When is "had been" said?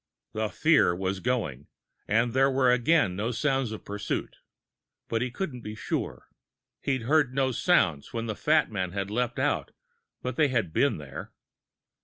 10.47-10.97